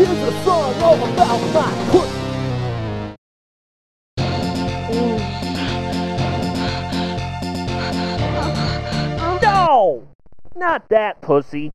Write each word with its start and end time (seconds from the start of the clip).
Here's 0.00 0.08
a 0.08 0.32
song 0.44 0.74
all 0.80 0.96
about 1.12 1.40
my 1.52 1.70
pussy. 1.90 2.20
No! 9.42 10.08
Not 10.56 10.88
that 10.88 11.20
pussy. 11.20 11.70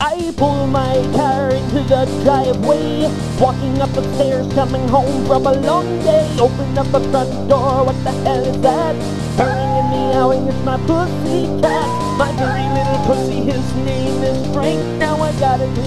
I 0.00 0.32
pull 0.38 0.66
my 0.68 0.94
car 1.14 1.50
into 1.50 1.82
the 1.82 2.06
driveway, 2.24 3.12
walking 3.38 3.78
up 3.82 3.92
the 3.92 4.00
stairs, 4.14 4.50
coming 4.54 4.88
home 4.88 5.26
from 5.26 5.46
a 5.46 5.52
long 5.52 5.98
day. 6.00 6.34
Open 6.40 6.78
up 6.78 6.86
the 6.92 7.00
front 7.10 7.48
door, 7.50 7.84
what 7.84 8.04
the 8.04 8.12
hell 8.24 8.42
is 8.42 8.58
that? 8.62 8.96
Purring 9.36 9.52
and 9.52 9.90
meowing, 9.90 10.48
it's 10.48 10.64
my 10.64 10.78
pussy 10.86 11.44
cat. 11.60 11.88
My 12.16 12.32
dirty 12.40 12.66
little 12.72 13.04
pussy, 13.04 13.25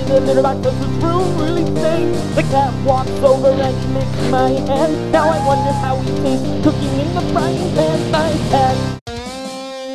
the 0.09 0.19
litter 0.21 0.41
box 0.41 0.57
cause 0.63 0.79
this 0.79 1.03
room 1.03 1.37
really 1.37 1.63
stinks. 1.63 2.19
The 2.35 2.41
cat 2.43 2.73
walks 2.83 3.11
over 3.21 3.49
and 3.49 3.93
licks 3.93 4.31
my 4.31 4.49
hand. 4.49 5.11
Now 5.11 5.29
I 5.29 5.37
wonder 5.45 5.71
how 5.71 5.97
he 6.01 6.09
tastes 6.23 6.63
cooking 6.63 6.99
in 6.99 7.13
the 7.13 7.21
frying 7.31 7.75
pan. 7.75 8.11
My 8.11 8.31
cat. 8.49 8.77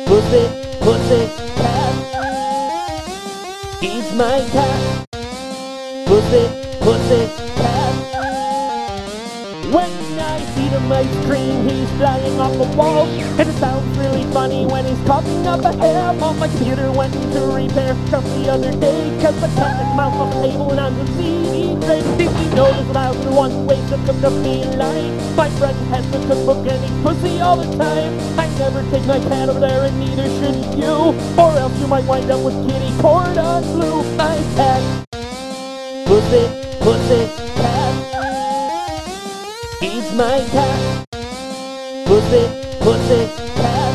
Pussy, 0.07 0.47
pussy, 0.79 1.27
cat. 1.59 1.93
He's 3.81 4.13
my 4.13 4.39
cat. 4.55 5.05
Pussy, 6.07 6.47
pussy, 6.79 7.21
cat. 7.59 7.93
When 9.73 10.04
I 10.19 10.39
feed 10.53 10.71
him 10.71 10.91
ice 10.91 11.25
cream, 11.25 11.67
he's 11.67 11.89
flying 11.97 12.39
off 12.39 12.53
the 12.53 12.77
walls. 12.77 13.09
And 13.39 13.49
it 13.49 13.55
sounds 13.59 13.97
really 13.97 14.23
funny 14.31 14.65
when 14.65 14.85
he's 14.85 14.99
coughing 15.07 15.45
up 15.47 15.65
a 15.65 15.75
hair. 15.77 16.09
On 16.21 16.39
my 16.39 16.47
computer 16.47 16.91
went 16.91 17.15
into 17.15 17.41
repair 17.47 17.93
just 18.09 18.27
the 18.35 18.49
other 18.51 18.71
day. 18.79 19.17
Cause 19.21 19.35
the 19.41 19.47
cat 19.59 19.81
is 19.81 19.95
mouse 19.95 20.13
off 20.15 20.33
the 20.33 20.47
table 20.47 20.71
and 20.71 20.79
I'm 20.79 20.95
the 20.95 21.07
CD 21.13 21.75
tray. 21.85 22.01
Did 22.17 22.31
you 22.31 22.55
know 22.55 22.71
there's 22.71 22.89
a 22.89 22.93
thousand 22.93 23.35
one 23.35 23.65
ways 23.65 23.89
to 23.89 23.97
cook 24.05 24.23
a 24.23 24.31
feline? 24.43 25.35
My 25.35 25.49
friend 25.57 25.77
has 25.93 26.05
the 26.11 26.19
cookbook 26.27 26.67
and 26.67 26.79
he's 26.83 27.03
pussy 27.03 27.39
all 27.41 27.57
the 27.57 27.69
time. 27.77 28.13
I 28.39 28.47
never 28.57 28.81
take 28.91 29.05
my 29.05 29.19
cat 29.19 29.49
over 29.49 29.59
there 29.59 29.83
and 29.83 29.99
neither 29.99 30.27
should 30.39 30.79
you. 30.79 31.15
Or 31.37 31.51
else 31.57 31.77
you 31.79 31.87
might 31.87 32.05
wind 32.05 32.31
up 32.31 32.43
with 32.43 32.55
kitty 32.69 32.91
cordon 33.01 33.63
bleu. 33.73 34.03
My 34.15 34.35
cat. 34.55 35.05
Pussy, 36.07 36.45
pussy, 36.79 37.27
cat. 37.55 37.74
My 40.15 40.39
cat. 40.49 41.05
Pussy, 42.05 42.47
pussy, 42.79 43.27
cat. 43.59 43.93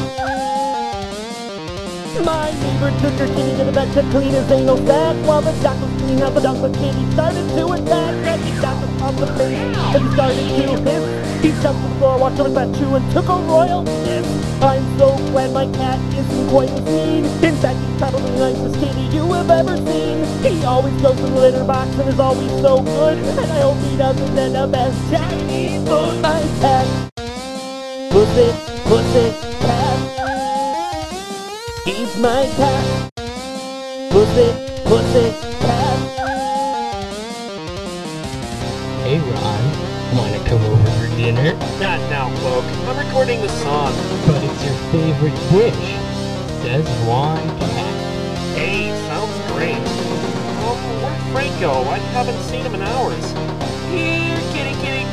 My 2.22 2.50
neighbor 2.60 2.90
took 3.00 3.14
her 3.14 3.26
kitty 3.26 3.56
to 3.56 3.64
the 3.64 3.72
vet 3.72 3.90
to 3.94 4.02
clean 4.10 4.32
his 4.32 4.50
anal 4.50 4.76
sac 4.86 5.16
While 5.26 5.41
the 5.41 5.52
doc 5.62 5.80
was 5.80 5.91
cleaning 6.02 6.20
out 6.20 6.34
the 6.34 6.41
dog, 6.41 6.60
the 6.60 6.68
kitty 6.78 7.10
started 7.12 7.48
to 7.56 7.72
attack 7.72 8.20
got 8.60 8.76
him 8.76 9.02
on 9.02 9.16
the 9.16 9.26
face 9.38 9.76
and 9.96 10.12
started 10.12 10.36
to 10.36 10.91
hiss 10.91 11.30
He 11.42 11.52
jumped 11.62 11.83
the 11.83 11.88
floor, 11.96 12.20
over 12.20 12.36
to 12.36 12.50
that 12.50 12.74
chew 12.77 12.94
and 12.96 13.12
took 13.12 13.24
a 13.24 13.36
royal 13.48 13.83
piss 13.83 14.27
I'm 14.62 14.98
so 14.98 15.16
glad 15.33 15.52
my 15.55 15.64
cat 15.72 15.98
isn't 16.12 16.48
quite 16.50 16.69
as 16.69 16.84
mean 16.84 17.24
In 17.42 17.56
fact, 17.56 17.78
he's 17.80 17.98
probably 17.98 18.20
the 18.20 18.38
nicest 18.38 18.74
kitty 18.78 19.16
you 19.16 19.32
have 19.32 19.50
ever 19.50 19.77
seen? 19.78 20.27
He 20.42 20.62
always 20.66 21.00
goes 21.00 21.16
to 21.16 21.22
the 21.22 21.41
litter 21.41 21.64
box 21.64 21.88
and 21.98 22.08
is 22.10 22.20
always 22.20 22.50
so 22.60 22.82
good. 22.82 23.16
And 23.16 23.41
I 23.41 23.60
hope 23.60 23.78
he 23.78 23.97
doesn't 23.97 24.38
end 24.38 24.55
up 24.55 24.74
as 24.74 24.92
Chinese 25.10 25.88
food. 25.88 26.20
My 26.20 26.42
cat 26.60 27.10
Pussy, 28.10 28.52
pussy, 28.84 29.32
cat 29.64 30.20
He's 31.86 32.16
my 32.19 32.44
cat. 32.56 33.10
Pussy, 34.10 34.52
pussy, 34.84 35.32
cat. 35.60 35.98
Hey 39.04 39.19
Ron, 39.19 39.62
wanna 40.15 40.44
come 40.44 40.65
over 40.65 40.90
for 41.20 41.26
dinner? 41.26 41.53
Not 41.78 42.00
now, 42.10 42.34
Cloak. 42.38 42.64
I'm 42.88 43.06
recording 43.06 43.41
the 43.41 43.48
song. 43.48 43.92
But 44.26 44.42
it's 44.42 44.64
your 44.64 44.75
favorite 44.92 45.34
dish. 45.50 45.75
Szechuan 46.62 47.47
cat. 47.58 48.56
Hey, 48.56 48.91
sounds 49.08 49.53
great. 49.53 49.76
Um, 50.64 50.76
where'd 51.03 51.32
Frank 51.32 51.60
go? 51.60 51.82
I 51.88 51.98
haven't 52.12 52.41
seen 52.44 52.64
him 52.64 52.75
in 52.75 52.82
hours. 52.82 53.32
Here, 53.91 54.36
kitty, 54.53 54.75
kitty. 54.82 55.06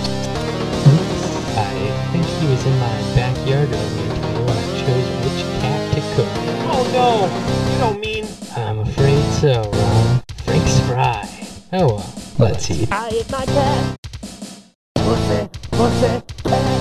I 1.57 2.09
think 2.11 2.25
he 2.25 2.47
was 2.47 2.65
in 2.65 2.77
my 2.79 2.97
backyard 3.15 3.69
earlier 3.69 4.15
today 4.15 4.39
when 4.45 4.57
I 4.57 4.65
chose 4.79 5.07
which 5.23 5.41
cat 5.61 5.93
to 5.93 6.01
cook. 6.15 6.27
Oh 6.69 6.83
no, 6.93 7.71
you 7.73 7.79
don't 7.79 7.99
mean. 7.99 8.27
I'm 8.55 8.79
afraid 8.79 9.23
so, 9.33 9.69
Ron. 9.71 10.23
Frank's 10.43 10.79
fry. 10.81 11.29
Oh 11.73 11.95
well, 11.95 12.13
let's 12.37 12.69
eat. 12.69 12.91
I 12.91 13.09
ate 13.09 13.31
my 13.31 13.45
cat. 13.45 13.96
Cat. 15.87 16.76